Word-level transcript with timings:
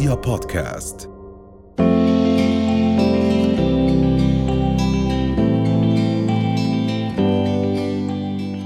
رؤيا 0.00 0.14
بودكاست 0.14 1.10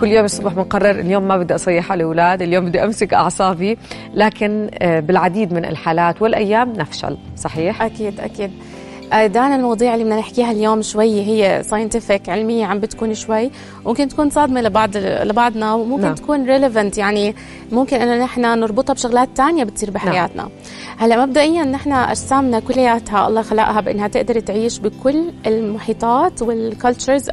كل 0.01 0.08
يوم 0.08 0.24
الصبح 0.24 0.53
بنقرر 0.53 0.90
اليوم 0.90 1.28
ما 1.28 1.37
بدي 1.37 1.54
أصيح 1.54 1.92
على 1.92 2.03
الاولاد 2.03 2.42
اليوم 2.42 2.65
بدي 2.65 2.85
أمسك 2.85 3.15
أعصابي 3.15 3.78
لكن 4.15 4.71
آه، 4.74 5.01
بالعديد 5.01 5.53
من 5.53 5.65
الحالات 5.65 6.22
والأيام 6.22 6.72
نفشل 6.72 7.19
صحيح 7.37 7.82
أكيد 7.82 8.21
أكيد 8.21 8.51
آه، 9.12 9.26
دانا 9.26 9.56
المواضيع 9.56 9.94
اللي 9.94 10.04
بدنا 10.04 10.19
نحكيها 10.19 10.53
اليوم 10.53 10.82
شوي 10.82 11.21
هي 11.21 11.62
scientific 11.62 12.28
علمية 12.28 12.66
عم 12.66 12.80
بتكون 12.80 13.14
شوي 13.14 13.51
ممكن 13.87 14.08
تكون 14.08 14.30
صادمة 14.30 14.60
لبعض 14.60 14.96
لبعضنا 14.96 15.74
وممكن 15.74 16.02
نعم. 16.02 16.10
نعم. 16.10 16.14
تكون 16.14 16.46
relevant 16.46 16.98
يعني 16.98 17.34
ممكن 17.73 17.96
إنه 17.96 18.24
نحن 18.24 18.41
نربطها 18.41 18.95
بشغلات 18.95 19.28
تانية 19.37 19.64
بتصير 19.64 19.91
بحياتنا 19.91 20.42
نعم. 20.42 20.51
هلا 20.98 21.26
مبدئيا 21.26 21.64
نحن 21.64 21.92
أجسامنا 21.92 22.60
كلياتها 22.60 23.28
الله 23.28 23.42
خلقها 23.42 23.80
بإنها 23.80 24.08
تقدر 24.08 24.40
تعيش 24.40 24.78
بكل 24.78 25.24
المحيطات 25.46 26.42
وال 26.42 26.60
cultures 26.60 27.28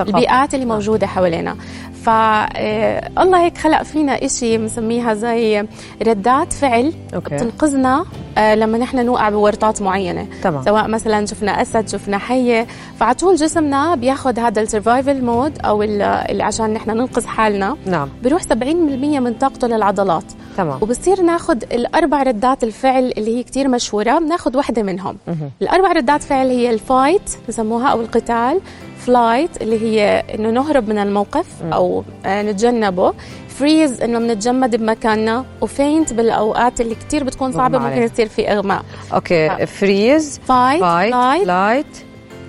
البيئات 0.00 0.54
اللي 0.54 0.66
موجودة 0.66 1.06
حوالينا. 1.06 1.56
فالله 2.04 3.40
هيك 3.44 3.58
خلق 3.58 3.82
فينا 3.82 4.24
إشي 4.24 4.58
بنسميها 4.58 5.14
زي 5.14 5.66
ردات 6.06 6.52
فعل 6.52 6.92
okay. 7.14 7.34
بتنقذنا 7.34 8.04
آه، 8.38 8.54
لما 8.54 8.78
نحن 8.78 9.06
نوقع 9.06 9.28
بورطات 9.30 9.82
معينة. 9.82 10.26
تمام. 10.42 10.62
سواء 10.64 10.88
مثلا 10.88 11.26
شفنا 11.26 11.62
أسد 11.62 11.88
شفنا 11.88 12.18
حية. 12.18 12.66
فعطول 13.00 13.36
جسمنا 13.36 13.94
بياخذ 13.94 14.38
هذا 14.38 14.60
ال 14.62 14.69
survival 14.69 15.24
mode 15.24 15.58
أو 15.64 15.82
ال- 15.82 16.02
اللي 16.02 16.42
عشان 16.42 16.70
نحن 16.72 16.90
ننقذ 16.90 17.26
حالنا. 17.26 17.76
نعم. 17.86 18.08
بيروح 18.22 18.42
70% 18.42 19.20
من 19.20 19.34
طاقته 19.34 19.68
للعضلات. 19.68 20.24
تمام. 20.56 20.78
وبصير 20.82 21.22
ناخذ 21.22 21.56
الأربع 21.72 22.22
ردات 22.22 22.64
الفعل 22.64 23.12
اللي 23.18 23.36
هي 23.38 23.42
كتير 23.42 23.68
مشهورة 23.68 24.18
بناخذ 24.18 24.56
واحدة 24.56 24.82
منهم. 24.82 25.16
الأربع 25.62 25.92
ردات 25.92 26.22
فعل 26.22 26.46
هي 26.48 26.70
ال 26.70 26.80
fight 26.80 27.30
بسموها 27.48 27.88
أو 27.88 28.00
القتال. 28.00 28.60
flight 29.06 29.62
اللي 29.62 29.82
هي 29.82 30.24
إنه 30.34 30.50
نهرب 30.50 30.88
من 30.88 30.98
الموقف 30.98 31.46
أو 31.72 32.04
آه، 32.26 32.42
نتجنبه. 32.42 33.14
freeze 33.48 34.02
إنه 34.02 34.18
بنتجمد 34.18 34.76
بمكاننا. 34.76 35.44
و 35.60 35.69
faint 35.69 36.12
بالأوقات 36.12 36.80
اللي 36.80 36.94
كتير 36.94 37.24
بتكون 37.24 37.52
صعبة 37.52 37.78
ممكن. 37.78 38.02
يصير 38.02 38.28
في 38.28 38.52
إغماء. 38.52 38.82
okay 39.14 39.66
freeze 39.66 40.40
fight 40.48 40.80
fight 40.80 41.46
flight 41.46 41.86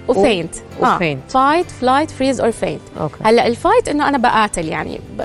و 0.07 0.15
faint 0.15 0.55
و 0.81 0.88
faint. 0.88 1.31
fight 1.31 1.71
flight 1.71 2.11
freeze 2.11 2.41
or 2.41 2.51
faint 2.51 2.81
هلأ 3.23 3.47
ال 3.47 3.54
fight 3.54 3.87
إنه 3.87 4.07
أنا 4.09 4.17
بقاتل 4.17 4.67
يعني. 4.67 4.99
ب... 5.17 5.21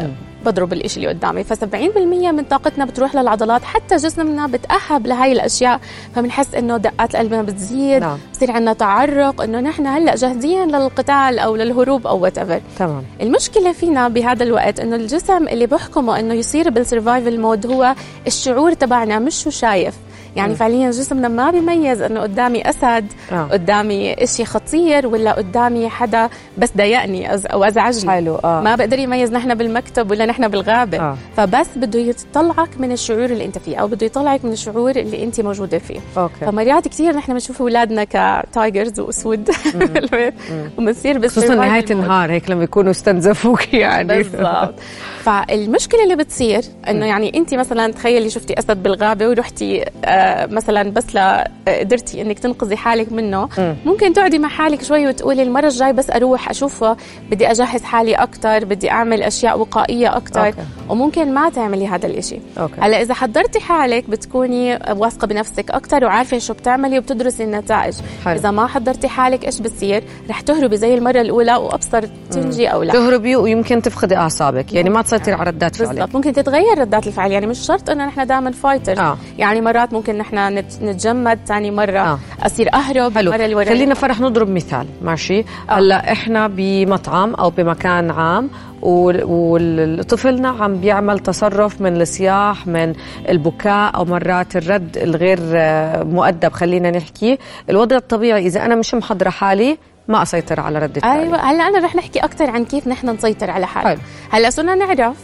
بضرب 0.46 0.72
الإشي 0.72 0.96
اللي 0.96 1.08
قدامي. 1.08 1.44
ف70% 1.44 1.98
من 2.32 2.44
طاقتنا 2.44 2.84
بتروح 2.84 3.14
للعضلات 3.14 3.64
حتى 3.64 3.96
جسمنا 3.96 4.46
بتأهب 4.46 5.06
لهي 5.06 5.32
الأشياء. 5.32 5.80
فبنحس 6.14 6.54
إنه 6.54 6.76
دقات 6.76 7.16
قلبنا 7.16 7.42
بتزيد 7.42 8.00
نعم. 8.00 8.18
بصير 8.32 8.50
عندنا 8.50 8.72
تعرق 8.72 9.42
إنه 9.42 9.60
نحن 9.60 9.86
هلأ 9.86 10.14
جاهزين 10.14 10.68
للقتال 10.68 11.38
أو 11.38 11.56
للهروب 11.56 12.06
أو 12.06 12.18
what 12.18 12.38
تمام. 12.78 13.02
المشكلة 13.20 13.72
فينا 13.72 14.08
بهذا 14.08 14.44
الوقت 14.44 14.80
إنه 14.80 14.96
الجسم 14.96 15.48
اللي 15.48 15.66
بحكمه 15.66 16.20
إنه 16.20 16.34
يصير 16.34 16.70
بال 16.70 16.84
survival 16.84 17.40
mode 17.40 17.66
هو 17.66 17.94
الشعور 18.26 18.72
تبعنا 18.72 19.18
مش 19.18 19.42
شو 19.42 19.50
شايف. 19.50 19.94
يعني 20.38 20.54
فعليا 20.54 20.90
جسمنا 20.90 21.28
ما 21.28 21.50
بيميز 21.50 22.02
إنه 22.02 22.20
قدامي 22.20 22.70
أسد 22.70 23.12
آه. 23.32 23.48
قدامي 23.52 24.14
إشي 24.14 24.44
خطير 24.44 25.06
ولا 25.06 25.32
قدامي 25.32 25.88
حدا 25.88 26.28
بس 26.58 26.72
ضايقني 26.76 27.32
أو 27.32 27.64
أزعجني. 27.64 28.10
حلو 28.10 28.34
آه. 28.34 28.60
ما 28.60 28.74
بقدر 28.74 28.98
يميز 28.98 29.32
نحن 29.32 29.54
بالمكتب 29.54 30.10
ولا 30.10 30.26
نحن 30.26 30.48
بالغابة. 30.48 30.98
آه. 30.98 31.16
فبس 31.36 31.68
بده 31.76 31.98
يطلعك 31.98 32.80
من 32.80 32.92
الشعور 32.92 33.24
اللي 33.24 33.44
أنت 33.44 33.58
فيه 33.58 33.76
أو 33.76 33.86
بده 33.86 34.06
يطلعك 34.06 34.44
من 34.44 34.52
الشعور 34.52 34.90
اللي 34.90 35.24
أنت 35.24 35.40
موجودة 35.40 35.78
فيه. 35.78 36.00
okay. 36.16 36.46
فمرات 36.46 36.88
كثير 36.88 37.16
نحن 37.16 37.32
بنشوف 37.32 37.62
أولادنا 37.62 38.04
ك 38.04 38.18
tigers 38.18 39.00
وأسود. 39.00 39.50
وبنصير 40.78 41.18
بس 41.18 41.30
خصوصا 41.30 41.54
نهاية 41.54 41.84
النهار 41.90 42.30
هيك 42.30 42.50
لما 42.50 42.64
يكونوا 42.64 42.90
استنزفوك 42.90 43.74
يعني. 43.74 44.08
بالضبط. 44.08 44.74
فالمشكلة 45.22 46.02
اللي 46.02 46.16
بتصير 46.16 46.62
إنه 46.88 47.06
يعني 47.06 47.38
أنت 47.38 47.54
مثلا 47.54 47.92
تخيلي 47.92 48.30
شفتي 48.30 48.58
أسد 48.58 48.82
بالغابة 48.82 49.28
ورحتي 49.28 49.84
آه 50.04 50.27
مثلا 50.50 50.90
بس 50.90 51.14
لا 51.14 51.50
قدرتي 51.68 52.22
إنك 52.22 52.38
تنقذي 52.38 52.76
حالك 52.76 53.12
منه 53.12 53.48
ممكن 53.86 54.12
تقعدي 54.12 54.38
مع 54.38 54.48
حالك 54.48 54.82
شوي 54.82 55.06
وتقولي 55.06 55.42
المرة 55.42 55.66
الجاي 55.66 55.92
بس 55.92 56.10
أروح 56.10 56.50
أشوفه 56.50 56.96
بدي 57.30 57.50
أجهز 57.50 57.82
حالي 57.82 58.14
أكثر 58.14 58.64
بدي 58.64 58.90
أعمل 58.90 59.22
أشياء 59.22 59.58
وقائية 59.58 60.16
أكثر. 60.16 60.54
وممكن 60.88 61.34
ما 61.34 61.50
تعملي 61.50 61.88
هذا 61.88 62.06
الإشي. 62.06 62.40
هلأ 62.80 63.02
إذا 63.02 63.14
حضرتي 63.14 63.60
حالك 63.60 64.10
بتكوني 64.10 64.78
واثقة 64.90 65.26
بنفسك 65.26 65.70
أكثر 65.70 66.04
وعارفة 66.04 66.38
شو 66.38 66.52
بتعملي 66.52 66.98
وبتدرسي 66.98 67.44
النتائج. 67.44 67.94
حلو. 68.24 68.34
إذا 68.34 68.50
ما 68.50 68.66
حضرتي 68.66 69.08
حالك 69.08 69.44
إيش 69.44 69.60
بصير 69.60 70.04
رح 70.30 70.40
تهربي 70.40 70.76
زي 70.76 70.94
المرة 70.94 71.20
الأولى 71.20 71.56
وأبصر 71.56 72.04
تنجي 72.30 72.68
أو 72.68 72.82
لا. 72.82 72.92
تهربي 72.92 73.36
ويمكن 73.36 73.82
تفقدي 73.82 74.16
أعصابك 74.16 74.72
يعني 74.72 74.90
ما 74.90 75.02
تسيطري 75.02 75.34
على 75.34 75.50
ردات 75.50 75.76
فعلك. 75.76 75.90
بالضبط. 75.90 76.14
ممكن 76.16 76.32
تتغير 76.32 76.78
ردات 76.78 77.06
الفعل. 77.06 77.32
يعني 77.32 77.46
مش 77.46 77.58
شرط 77.58 77.90
إنه 77.90 78.06
نحن 78.06 78.26
دائما 78.26 78.50
فايتر 78.50 79.00
آه. 79.00 79.18
يعني 79.38 79.60
مرات 79.60 79.92
ممكن 79.92 80.07
نحن 80.16 80.58
نت- 80.58 80.82
نتجمد 80.82 81.38
ثاني 81.46 81.70
مرة. 81.70 81.98
آه. 81.98 82.12
آه. 82.12 82.18
أصير 82.46 82.74
أهرب 82.74 83.14
حلو. 83.18 83.32
المره 83.32 83.44
اللي 83.44 83.64
خلينا 83.64 83.94
فرح 83.94 84.20
نضرب 84.20 84.48
مثال. 84.48 84.86
ماشي. 85.02 85.44
هلا 85.68 86.12
إحنا 86.12 86.46
بمطعم 86.48 87.34
أو 87.34 87.50
بمكان 87.50 88.10
عام 88.10 88.50
وطفلنا 88.82 90.48
عم 90.48 90.76
بيعمل 90.76 91.18
تصرف 91.18 91.80
من 91.80 92.00
الصياح 92.00 92.66
من 92.66 92.92
البكاء 93.28 93.96
أو 93.96 94.04
مرات 94.04 94.56
الرد 94.56 94.96
الغير 94.98 95.38
آه، 95.54 96.02
مؤدب 96.02 96.52
خلينا 96.52 96.90
نحكي. 96.90 97.38
الوضع 97.70 97.96
الطبيعي 97.96 98.46
إذا 98.46 98.64
أنا 98.64 98.74
مش 98.74 98.94
محضرة 98.94 99.30
حالي 99.30 99.78
ما 100.08 100.22
أسيطر 100.22 100.60
على 100.60 100.78
ردة 100.78 101.00
فعلي. 101.00 101.22
أيوه. 101.22 101.36
هلا 101.36 101.68
أنا 101.68 101.78
رح 101.86 101.96
نحكي 101.96 102.18
أكثر 102.18 102.50
عن 102.50 102.64
كيف 102.64 102.88
نحن 102.88 103.08
نسيطر 103.10 103.50
على 103.50 103.66
حالنا. 103.66 103.98
هلا 104.30 104.50
صرنا 104.50 104.74
نعرف؟ 104.74 105.16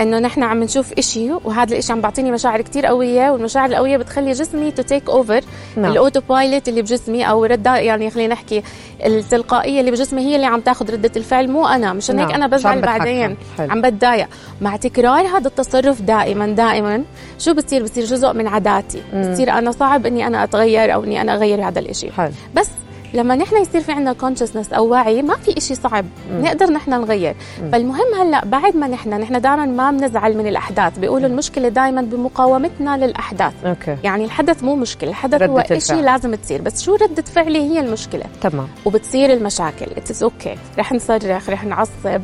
إنه 0.00 0.18
نحن 0.18 0.42
عم 0.42 0.62
نشوف 0.62 0.92
إشي 0.92 1.30
وهذا 1.44 1.72
الإشي 1.72 1.92
عم 1.92 2.00
بعطيني 2.00 2.30
مشاعر 2.30 2.60
كتير 2.60 2.86
قوية 2.86 3.30
والمشاعر 3.30 3.68
القوية 3.68 3.96
بتخلي 3.96 4.32
جسمي 4.32 4.70
to 4.70 4.82
take 4.82 5.10
over 5.10 5.40
نعم. 5.76 5.92
ال 5.92 6.20
autopilot 6.20 6.68
اللي 6.68 6.82
بجسمي 6.82 7.24
أو 7.30 7.44
ردة 7.44 7.78
يعني 7.78 8.10
خلينا 8.10 8.34
نحكي 8.34 8.62
التلقائية 9.06 9.80
اللي 9.80 9.90
بجسمي 9.90 10.22
هي 10.22 10.36
اللي 10.36 10.46
عم 10.46 10.60
تاخذ 10.60 10.92
ردة 10.92 11.10
الفعل 11.16 11.50
مو 11.50 11.66
أنا. 11.66 11.92
مشان 11.92 12.18
هيك 12.18 12.28
نعم. 12.28 12.42
أنا 12.42 12.46
بزعل. 12.46 12.80
بعدين. 12.80 13.36
حلو. 13.58 13.70
عم 13.70 13.80
بتضايق. 13.80 14.28
مع 14.60 14.76
تكرار 14.76 15.26
هذا 15.26 15.48
التصرف 15.48 16.02
دائما 16.02 16.46
دائما 16.46 17.04
شو 17.38 17.54
بصير؟ 17.54 17.82
بصير 17.82 18.04
جزء 18.04 18.32
من 18.32 18.46
عاداتي. 18.46 19.02
بصير 19.14 19.50
أنا 19.50 19.70
صعب 19.70 20.06
إني 20.06 20.26
أنا 20.26 20.44
أتغير 20.44 20.94
أو 20.94 21.04
إني 21.04 21.20
أنا 21.20 21.34
أغير 21.34 21.68
هذا 21.68 21.78
الإشي. 21.78 22.10
حلو. 22.12 22.30
بس 22.54 22.68
لما 23.14 23.34
نحن 23.34 23.56
يصير 23.56 23.80
في 23.80 23.92
عندنا 23.92 24.12
consciousness 24.12 24.72
أو 24.72 24.88
وعي 24.88 25.22
ما 25.22 25.36
في 25.36 25.58
إشي 25.58 25.74
صعب. 25.74 26.04
نقدر 26.32 26.66
نحن 26.66 26.90
نغير. 26.90 27.36
فالمهم 27.72 28.14
هلأ 28.20 28.44
بعد 28.44 28.76
ما 28.76 28.86
نحن 28.88 29.10
نحن 29.10 29.40
دائما 29.40 29.66
ما 29.66 29.90
بنزعل 29.90 30.36
من 30.36 30.46
الأحداث. 30.46 30.98
بيقولوا 30.98 31.28
المشكلة 31.28 31.68
دايما 31.68 32.02
بمقاومتنا 32.02 32.96
للأحداث. 32.96 33.52
okay. 33.64 33.96
يعني 34.04 34.24
الحدث 34.24 34.64
مو 34.64 34.76
مشكلة 34.76 35.10
الحدث 35.10 35.42
هو. 35.42 35.58
إشي 35.58 36.02
لازم 36.02 36.34
تصير. 36.34 36.62
بس 36.62 36.82
شو 36.82 36.94
ردة 36.94 37.22
فعلي 37.22 37.58
هي 37.58 37.80
المشكلة؟ 37.80 38.24
تمام. 38.40 38.68
وبتصير 38.84 39.32
المشاكل. 39.32 39.86
it's 39.96 40.22
okay 40.22 40.56
رح 40.78 40.92
نصرخ 40.92 41.50
رح 41.50 41.64
نعصب. 41.64 42.22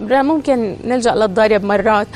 ممكن 0.00 0.76
نلجأ 0.84 1.14
للضرب 1.14 1.64
مرات. 1.64 2.06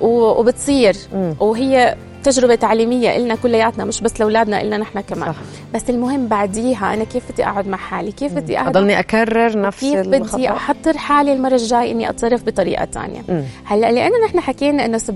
وبتصير. 0.00 0.96
وهي 1.40 1.96
تجربة 2.26 2.54
تعليمية 2.54 3.16
إلنا 3.16 3.34
كلياتنا 3.34 3.84
مش 3.84 4.00
بس 4.00 4.20
لأولادنا 4.20 4.62
إلنا 4.62 4.76
نحن 4.76 5.00
كمان. 5.00 5.32
صح. 5.32 5.38
بس 5.74 5.90
المهم 5.90 6.26
بعديها 6.26 6.94
أنا 6.94 7.04
كيف 7.04 7.32
بدي 7.32 7.44
أقعد 7.44 7.68
مع 7.68 7.76
حالي؟ 7.76 8.12
كيف 8.12 8.32
بدي 8.32 8.58
أقعد 8.58 8.76
أضلني 8.76 8.98
أكرر 8.98 9.60
نفس 9.60 9.80
كيف 9.80 10.00
بدي 10.08 10.50
أحضر 10.50 10.98
حالي 10.98 11.32
المرة 11.32 11.54
الجاي 11.54 11.90
إني 11.92 12.10
أتصرف 12.10 12.42
بطريقة 12.44 12.84
تانية؟ 12.84 13.22
مم. 13.28 13.42
هلأ 13.64 13.92
لأنه 13.92 14.14
نحن 14.26 14.40
حكينا 14.40 14.84
إنه 14.84 14.98
70% 14.98 15.10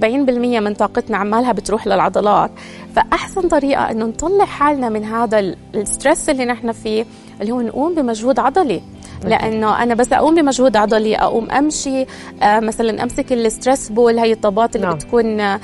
من 0.60 0.74
طاقتنا 0.74 1.16
عمالها 1.16 1.52
بتروح 1.52 1.86
للعضلات 1.86 2.50
فأحسن 2.96 3.48
طريقة 3.48 3.90
إنه 3.90 4.04
نطلع 4.06 4.44
حالنا 4.44 4.88
من 4.88 5.04
هذا 5.04 5.38
ال- 5.38 5.56
الستريس 5.74 6.30
اللي 6.30 6.44
نحن 6.44 6.72
فيه 6.72 7.04
اللي 7.40 7.52
هو 7.52 7.60
نقوم 7.60 7.94
بمجهود 7.94 8.38
عضلي. 8.38 8.82
لأنه 9.24 9.82
أنا 9.82 9.94
بس 9.94 10.12
أقوم 10.12 10.34
بمجهود 10.34 10.76
عضلي 10.76 11.16
أقوم 11.16 11.50
أمشي 11.50 12.06
آه 12.42 12.60
مثلا 12.60 13.02
أمسك 13.02 13.32
ال 13.32 13.40
stress 13.40 13.88
ball 13.92 14.18
هي 14.18 14.32
الطابات 14.32 14.76
اللي 14.76 14.86
نعم. 14.86 14.96
بتكون 14.96 15.40
آه 15.40 15.60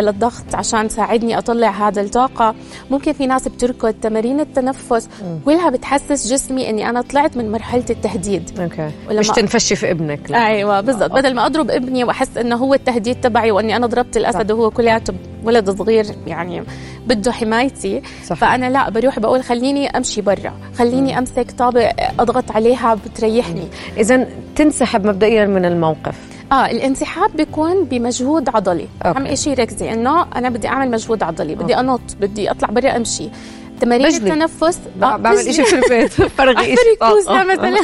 للضغط 0.00 0.54
عشان 0.54 0.88
تساعدني 0.88 1.38
أطلع 1.38 1.88
هذا 1.88 2.02
الطاقة. 2.02 2.54
ممكن 2.90 3.12
في 3.12 3.26
ناس 3.26 3.48
بتركض 3.48 3.94
تمارين 4.02 4.40
التنفس 4.40 5.08
كلها 5.44 5.70
بتحسس 5.70 6.32
جسمي 6.32 6.70
إني 6.70 6.88
أنا 6.90 7.00
طلعت 7.02 7.36
من 7.36 7.52
مرحلة 7.52 7.84
التهديد. 7.90 8.60
okay. 8.60 8.90
ولما- 9.08 9.20
مش 9.20 9.28
تنفشي 9.28 9.76
في 9.76 9.90
ابنك 9.90 10.30
لا. 10.30 10.46
أيوه 10.46 10.80
بالضبط. 10.80 11.12
بدل 11.12 11.34
ما 11.34 11.46
أضرب 11.46 11.70
ابني 11.70 12.04
وأحس 12.04 12.36
إنه 12.36 12.56
هو 12.56 12.74
التهديد 12.74 13.20
تبعي 13.20 13.50
وإني 13.50 13.76
أنا 13.76 13.86
ضربت 13.86 14.16
الأسد 14.16 14.52
وهو 14.52 14.70
كلياته 14.70 15.14
ولد 15.44 15.70
صغير 15.70 16.06
يعني 16.26 16.62
بده 17.06 17.32
حمايتي 17.32 18.02
صح. 18.26 18.36
فأنا 18.36 18.70
لا 18.70 18.90
بروح 18.90 19.18
بقول 19.18 19.42
خليني 19.42 19.88
أمشي 19.88 20.20
برا 20.20 20.52
خليني 20.78 21.18
أمسك 21.18 21.50
طابة 21.50 21.92
أضغط 22.18 22.50
عليها 22.50 22.94
بتريحني. 22.94 23.68
اذا 23.96 24.28
تنسحب 24.56 25.06
مبدئيا 25.06 25.46
من 25.46 25.64
الموقف. 25.64 26.14
آه 26.52 26.66
الانسحاب 26.66 27.36
بيكون 27.36 27.84
بمجهود 27.84 28.48
عضلي. 28.48 28.88
okay. 29.06 29.18
اهم 29.18 29.34
شيء 29.34 29.58
ركزي 29.58 29.92
إنه 29.92 30.26
أنا 30.36 30.48
بدي 30.48 30.68
أعمل 30.68 30.90
مجهود 30.90 31.22
عضلي 31.22 31.54
بدي 31.54 31.76
أنط 31.76 32.00
بدي 32.20 32.50
أطلع 32.50 32.68
برا 32.68 32.96
أمشي. 32.96 33.30
تمارين 33.80 34.06
بجلي. 34.08 34.32
التنفس. 34.32 34.78
آه 35.02 35.16
بعمل. 35.16 35.54
شيء 35.54 35.64
في 35.64 35.74
البيت 35.74 36.12
فرغي 36.12 36.76
شيء 36.76 36.98
مثلا. 37.28 37.78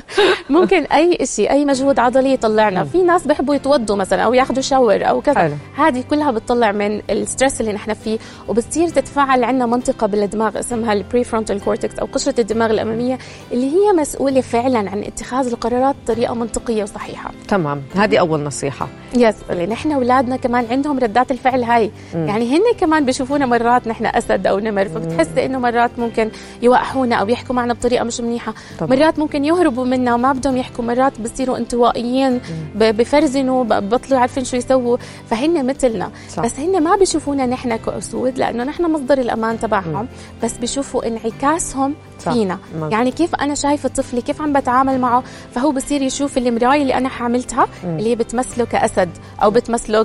ممكن 0.50 0.82
أي 0.82 1.18
شيء 1.26 1.50
أي 1.50 1.64
مجهود 1.64 1.98
عضلي 1.98 2.32
يطلعنا. 2.32 2.84
في 2.84 3.02
ناس 3.02 3.26
بيحبوا 3.26 3.54
يتوضوا 3.54 3.96
مثلا 3.96 4.22
أو 4.22 4.34
ياخذوا 4.34 4.62
shower 4.62 5.08
أو 5.08 5.20
كذا. 5.20 5.56
هذه 5.76 6.04
كلها 6.10 6.30
بتطلع 6.30 6.72
من 6.72 7.02
ال 7.10 7.17
stress 7.17 7.60
اللي 7.60 7.72
نحن 7.72 7.94
فيه 7.94 8.18
وبتصير 8.48 8.88
تتفاعل 8.88 9.44
عندنا 9.44 9.66
منطقة 9.66 10.06
بالدماغ 10.06 10.58
اسمها 10.58 10.92
ال 10.92 11.24
prefrontal 11.24 11.60
cortex 11.60 11.98
أو 11.98 12.06
قشرة 12.12 12.40
الدماغ 12.40 12.70
الأمامية 12.70 13.18
اللي 13.52 13.70
هي 13.70 13.92
مسؤولة 13.92 14.40
فعلا 14.40 14.78
عن 14.78 15.02
اتخاذ 15.02 15.46
القرارات 15.46 15.94
بطريقة 16.04 16.34
منطقية 16.34 16.82
وصحيحة. 16.82 17.30
تمام. 17.48 17.82
هذه 17.94 18.16
أول 18.16 18.40
نصيحة. 18.40 18.88
yes 19.16 19.34
إحنا 19.72 19.94
أولادنا 19.94 20.36
كمان 20.36 20.66
عندهم 20.70 20.98
ردات 20.98 21.30
الفعل 21.30 21.62
هاي. 21.64 21.90
مم. 22.14 22.26
يعني 22.28 22.56
هن 22.56 22.62
كمان 22.80 23.04
بيشوفونا 23.04 23.46
مرات 23.46 23.88
نحن 23.88 24.06
أسد 24.06 24.46
أو 24.46 24.58
نمر 24.58 24.88
فبتحس 24.88 25.28
إنه 25.38 25.58
مرات 25.58 25.90
ممكن 25.98 26.30
يوقحونا 26.62 27.16
أو 27.16 27.28
يحكوا 27.28 27.54
معنا 27.54 27.74
بطريقة 27.74 28.04
مش 28.04 28.20
منيحة. 28.20 28.54
طبعا. 28.78 28.96
مرات 28.96 29.18
ممكن 29.18 29.44
يهربوا 29.44 29.84
منا 29.84 30.14
وما 30.14 30.32
بدهم 30.32 30.56
يحكوا 30.56 30.84
مرات 30.84 31.20
بصيروا 31.20 31.58
انطوائيين 31.58 32.40
بفرزنوا 32.74 33.64
بطلوا 33.64 34.18
عارفين 34.18 34.44
شو 34.44 34.56
يسووا. 34.56 34.96
فهن 35.30 35.66
مثلنا. 35.66 36.10
صح. 36.30 36.42
بس 36.42 36.60
هن 36.60 36.82
ما 36.82 36.96
بيشوفونا 36.96 37.46
نحن 37.46 37.76
كأسود 37.76 38.38
لأنه 38.38 38.64
نحن 38.64 38.92
مصدر 38.92 39.18
الأمان 39.18 39.60
تبعهم. 39.60 40.08
بس 40.42 40.56
بيشوفوا 40.56 41.06
انعكاسهم. 41.06 41.94
فينا. 42.18 42.58
مظبوط. 42.74 42.92
يعني 42.92 43.10
كيف 43.10 43.34
أنا 43.34 43.54
شايفة 43.54 43.88
طفلي 43.88 44.20
كيف 44.20 44.42
عم 44.42 44.52
بتعامل 44.52 45.00
معه؟ 45.00 45.22
فهو 45.54 45.72
بصير 45.72 46.02
يشوف 46.02 46.38
المراية 46.38 46.82
اللي 46.82 46.94
أنا 46.94 47.08
حاملتها 47.08 47.66
اللي 47.84 48.10
هي 48.10 48.14
بتمثله 48.14 48.64
كأسد 48.64 49.08
أو 49.42 49.50
بتمثله 49.50 50.02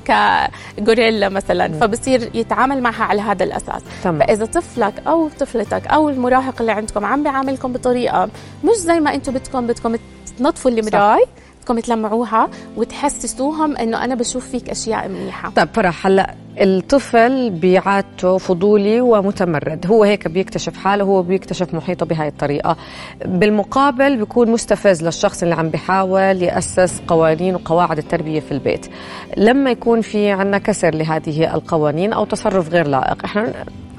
كغوريلا 0.78 1.30
مثلا. 1.30 1.80
فبصير 1.80 2.32
يتعامل 2.34 2.82
معها 2.82 3.04
على 3.04 3.22
هذا 3.22 3.44
الأساس. 3.44 3.82
تمام. 4.04 4.20
فإذا 4.20 4.46
طفلك 4.46 4.94
أو 5.08 5.17
طفلتك 5.40 5.88
أو 5.88 6.10
المراهق 6.10 6.56
اللي 6.60 6.72
عندكم 6.72 7.06
عم 7.06 7.24
بيعاملكم 7.24 7.74
بطريقة 7.74 8.30
مش 8.64 8.76
زي 8.76 9.00
ما 9.00 9.14
أنتم 9.16 9.34
بدكم 9.34 9.68
بدكم 9.68 9.96
تنظفوا 10.40 10.72
المراي 10.72 11.26
بدكم 11.62 11.80
تلمعوها 11.80 12.50
وتحسسوهم 12.78 13.78
إنه 13.78 14.04
أنا 14.04 14.16
بشوف 14.16 14.50
فيك 14.50 14.70
أشياء 14.70 15.08
منيحة. 15.08 15.50
طيب 15.50 15.68
فرح 15.74 16.06
هلا 16.08 16.34
الطفل 16.62 17.50
بعادته 17.50 18.38
فضولي 18.38 19.02
ومتمرد 19.02 19.86
هو 19.88 20.04
هيك 20.04 20.28
بيكتشف 20.28 20.78
حاله 20.78 21.04
هو 21.04 21.22
بيكتشف 21.22 21.74
محيطه 21.74 22.06
بهاي 22.06 22.28
الطريقة. 22.28 22.78
بالمقابل 23.26 24.18
بيكون 24.18 24.52
مستفز 24.52 25.04
للشخص 25.04 25.44
اللي 25.44 25.56
عم 25.56 25.70
بيحاول 25.70 26.44
يأسس 26.44 27.02
قوانين 27.08 27.56
وقواعد 27.56 27.98
التربية 27.98 28.40
في 28.40 28.52
البيت. 28.52 28.86
لما 29.38 29.72
يكون 29.72 30.02
في 30.02 30.32
عنا 30.32 30.58
كسر 30.58 30.96
لهذه 30.96 31.56
القوانين 31.56 32.14
أو 32.14 32.26
تصرف 32.26 32.70
غير 32.70 32.88
لائق 32.88 33.24
إحنا 33.26 33.54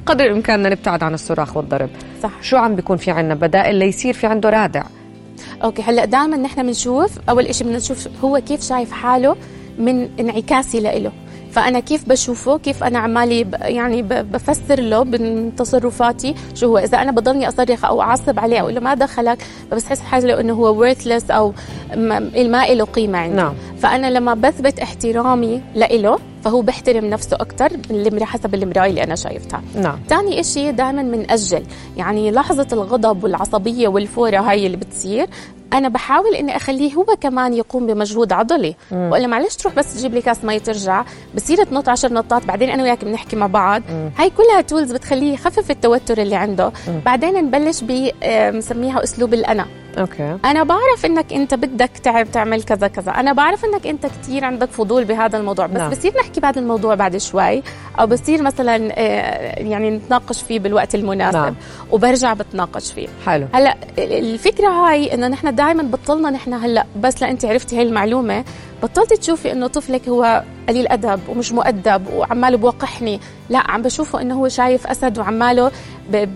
قدر 0.09 0.25
الإمكان 0.25 0.63
نبتعد 0.63 1.03
عن 1.03 1.15
الصراخ 1.15 1.57
والضرب. 1.57 1.91
صح. 2.23 2.31
شو 2.43 2.57
عم 2.57 2.75
بيكون 2.75 2.97
في 2.97 3.11
عنا؟ 3.11 3.35
بدائل 3.35 3.75
ليصير 3.75 4.15
في 4.15 4.27
عنده 4.27 4.51
رادع. 4.51 4.83
أوكي 5.65 5.83
هلأ 5.83 6.05
دائما 6.05 6.37
نحن 6.37 6.63
بنشوف 6.63 7.19
أول 7.29 7.55
شيء 7.55 7.67
بدنا 7.67 7.79
نشوف 7.79 8.09
هو 8.25 8.41
كيف 8.49 8.63
شايف 8.63 8.93
حاله 8.93 9.37
من 9.79 10.09
انعكاسي 10.21 10.81
لإله. 10.81 11.13
فأنا 11.53 11.81
كيف 11.81 12.09
بشوفه؟ 12.09 12.59
كيف 12.59 12.85
أنا 12.85 12.99
عمالي 12.99 13.47
يعني 13.61 14.03
بفسر 14.03 14.81
له 14.81 15.05
من 15.05 15.53
تصرفاتي؟ 15.57 16.35
شو 16.55 16.67
هو؟ 16.67 16.79
إذا 16.79 17.03
أنا 17.03 17.13
بضلني 17.13 17.49
أصرخ 17.49 17.85
أو 17.85 18.03
أعصب 18.03 18.39
عليه 18.39 18.61
أقول 18.61 18.75
له 18.75 18.81
ما 18.81 18.95
دخلك 18.95 19.39
فبس 19.71 19.87
حس 19.87 20.01
حاله 20.01 20.41
إنه 20.41 20.53
هو 20.55 20.95
worthless 20.95 21.31
أو 21.31 21.53
ما 21.97 22.67
له 22.67 22.85
قيمة 22.85 23.19
عندي. 23.19 23.37
نعم. 23.37 23.55
فأنا 23.83 24.11
لما 24.11 24.35
بثبت 24.35 24.81
احترامي 24.81 25.63
لإله 25.75 26.19
فهو 26.45 26.61
بيحترم 26.61 27.05
نفسه 27.05 27.37
أكثر 27.37 27.71
حسب 28.23 28.55
المرايه 28.55 28.91
اللي 28.91 29.05
أنا 29.05 29.15
شايفتها. 29.15 29.63
نعم. 29.75 29.99
تاني 30.09 30.41
إشي 30.41 30.73
دائما 30.73 31.03
بنأجل 31.03 31.63
يعني 31.97 32.31
لحظة 32.31 32.67
الغضب 32.73 33.25
والعصبية 33.25 33.89
والفورة 33.89 34.39
هاي 34.39 34.67
اللي 34.67 34.77
بتصير 34.77 35.27
أنا 35.73 35.89
بحاول 35.89 36.35
إني 36.35 36.57
أخليه 36.57 36.95
هو 36.95 37.05
كمان 37.21 37.55
يقوم 37.55 37.87
بمجهود 37.87 38.33
عضلي. 38.33 38.75
ولا 38.93 39.27
معلش 39.27 39.57
تروح 39.57 39.75
بس 39.75 39.95
تجيب 39.95 40.15
لي 40.15 40.23
كاس 40.23 40.45
مي 40.45 40.59
ترجع 40.59 41.05
بصير 41.35 41.65
تنط 41.65 41.89
عشر 41.89 42.13
نطات 42.13 42.47
بعدين 42.47 42.71
أنا 42.71 42.83
وياك 42.83 43.05
بنحكي 43.05 43.37
مع 43.37 43.47
بعض. 43.47 43.83
هاي 44.19 44.31
كلها 44.31 44.61
tools 44.61 44.93
بتخليه 44.93 45.33
يخفف 45.33 45.71
التوتر 45.71 46.19
اللي 46.19 46.37
عنده. 46.37 46.73
بعدين 47.05 47.35
نبلش 47.35 47.81
بنسميها 47.83 49.03
أسلوب 49.05 49.35
الأنا. 49.35 49.67
okay 49.99 50.37
أنا 50.45 50.62
بعرف 50.62 51.06
إنك 51.06 51.33
أنت 51.33 51.55
بدك 51.55 51.91
تعب 52.03 52.31
تعمل 52.33 52.62
كذا 52.62 52.89
كذا 52.89 53.11
أنا 53.11 53.33
بعرف 53.33 53.65
إنك 53.65 53.87
أنت 53.87 54.06
كثير 54.06 54.45
عندك 54.45 54.71
فضول 54.71 55.05
بهذا 55.05 55.39
الموضوع 55.39 55.67
بس 55.67 55.77
نعم. 55.77 55.91
بصير 55.91 56.12
نحكي 56.21 56.41
بهذا 56.41 56.61
الموضوع 56.61 56.95
بعد 56.95 57.17
شوي 57.17 57.62
أو 58.00 58.06
بصير 58.06 58.43
مثلا 58.43 58.93
آه، 58.93 59.61
يعني 59.61 59.91
نتناقش 59.91 60.43
فيه 60.43 60.59
بالوقت 60.59 60.95
المناسب 60.95 61.39
نعم. 61.39 61.55
وبرجع 61.91 62.33
بتناقش 62.33 62.93
فيه 62.93 63.09
حلو 63.27 63.47
هلأ 63.53 63.77
الفكرة 63.99 64.69
هاي 64.69 65.15
إنه 65.15 65.29
نحن 65.29 65.55
دائما 65.55 65.83
بطلنا 65.83 66.31
نحن 66.31 66.55
هلأ 66.55 66.87
بس 67.00 67.23
لانت 67.23 67.45
عرفتي 67.45 67.77
هاي 67.77 67.83
المعلومة 67.83 68.45
بطلتي 68.83 69.17
تشوفي 69.17 69.53
إنه 69.53 69.67
طفلك 69.67 70.09
هو 70.09 70.43
قليل 70.69 70.88
أدب 70.88 71.20
ومش 71.29 71.53
مؤدب 71.53 72.03
وعماله 72.15 72.56
بوقحني. 72.56 73.20
لا 73.50 73.70
عم 73.70 73.82
بشوفه 73.82 74.20
إنه 74.20 74.35
هو 74.35 74.49
شايف 74.49 74.87
أسد 74.87 75.19
وعماله 75.19 75.70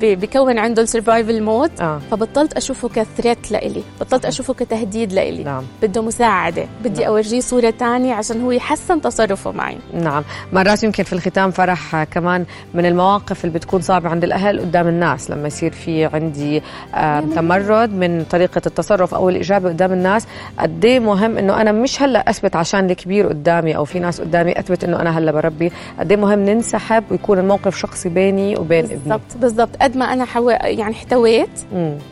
بكون 0.02 0.58
عنده 0.58 0.82
ال 0.82 0.89
survival 0.89 1.43
mode 1.43 1.70
آه. 1.81 2.00
فبطلت 2.11 2.52
أشوفه 2.52 2.88
ك 2.88 2.97
threat 2.97 3.50
لإلي. 3.52 3.82
بطلت 4.00 4.25
أشوفه 4.25 4.55
كتهديد 4.55 5.12
لإلي. 5.12 5.44
نعم. 5.44 5.64
بده 5.82 6.02
مساعدة. 6.02 6.67
بدي 6.84 7.00
نعم. 7.00 7.11
أورجيه 7.11 7.40
صورة 7.40 7.70
تانية 7.70 8.14
عشان 8.14 8.43
هو 8.43 8.50
يحسن 8.50 9.00
تصرفه 9.00 9.52
معي. 9.52 9.79
نعم. 9.94 10.25
مرات 10.52 10.82
يمكن 10.82 11.05
في 11.05 11.12
الختام 11.12 11.50
فرح 11.50 11.94
آه، 11.94 12.05
كمان 12.05 12.44
من 12.75 12.87
المواقف 12.87 13.44
اللي 13.44 13.58
بتكون 13.58 13.81
صعبة 13.81 14.08
عند 14.08 14.25
الأهل 14.25 14.61
قدام 14.61 14.88
الناس. 14.88 15.31
لما 15.31 15.46
يصير 15.46 15.73
في 15.73 16.05
عندي 16.05 16.62
آه 16.94 17.20
تمرد 17.20 17.90
من 17.93 18.25
طريقة 18.25 18.62
التصرف 18.67 19.14
أو 19.14 19.28
الإجابة 19.28 19.69
قدام 19.69 19.93
الناس 19.93 20.26
قد 20.58 20.85
إيه 20.85 21.00
مهم 21.00 21.38
إنه 21.38 21.61
أنا 21.61 21.73
مش 21.73 22.02
هلأ 22.02 22.31
أثبت 22.31 22.56
عشان 22.56 22.90
الكبير 22.90 23.28
قدامي 23.28 23.76
أو 23.76 23.85
في 23.85 23.99
ناس 23.99 24.22
قدامي 24.23 24.59
أثبت 24.59 24.85
إنه 24.85 25.01
أنا 25.01 25.19
هلا 25.19 25.33
بربي. 25.33 25.73
قد 25.99 26.11
إيه 26.13 26.19
مهم 26.19 26.39
ننسحب 26.39 27.05
ويكون 27.11 27.39
الموقف 27.39 27.77
شخصي 27.77 28.09
بيني 28.09 28.57
وبين 28.57 28.85
ابني. 28.85 28.97
بالضبط 28.97 29.37
بالضبط. 29.41 29.77
قد 29.83 29.97
ما 29.97 30.13
أنا 30.13 30.25
حو... 30.25 30.51
يعني 30.51 30.93
احتويت. 30.95 31.49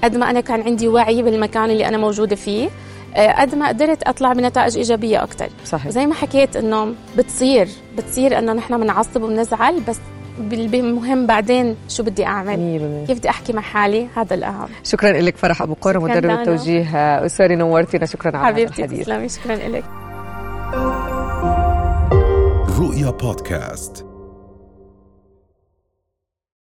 قد 0.04 0.16
ما 0.16 0.30
أنا 0.30 0.40
كان 0.40 0.62
عندي 0.62 0.88
وعي 0.88 1.22
بالمكان 1.22 1.64
اللي 1.70 1.88
أنا 1.88 1.98
موجودة 1.98 2.36
فيه 2.36 2.68
آه، 3.16 3.40
قد 3.40 3.54
ما 3.54 3.68
قدرت 3.68 4.02
أطلع 4.02 4.32
بنتائج 4.32 4.76
إيجابية 4.76 5.22
أكثر 5.22 5.48
صحيح. 5.64 5.88
زي 5.92 6.06
ما 6.06 6.14
حكيت 6.14 6.56
إنه 6.56 6.94
بتصير 7.18 7.68
بتصير 7.98 8.38
إنه 8.38 8.52
نحن 8.52 8.80
بنعصب 8.80 9.22
وبنزعل 9.22 9.80
بس 9.88 9.98
بال- 10.38 10.74
المهم 10.74 11.26
بعدين 11.26 11.76
شو 11.88 12.02
بدي 12.02 12.26
أعمل؟ 12.26 12.56
100% 13.04 13.06
كيف 13.06 13.18
بدي 13.18 13.28
أحكي 13.30 13.52
مع 13.52 13.62
حالي؟ 13.62 14.06
هذا 14.16 14.34
الأهم. 14.34 14.68
شكرا 14.84 15.12
لك 15.12 15.36
فرح 15.36 15.62
قرة 15.62 15.98
شكراً 15.98 16.14
مدرب. 16.16 16.30
التوجيه 16.30 16.96
آه، 16.96 17.26
أسري 17.26 17.56
نورتينا. 17.56 18.06
شكرا 18.06 18.36
على 18.36 18.46
هذا 18.46 18.54
حبيبتي 18.54 18.84
الحديث. 18.84 19.00
تسلمي. 19.06 19.28
شكرا 19.28 19.54
لك. 19.56 19.84
رؤيا 23.00 23.10
بودكاست 23.10 24.09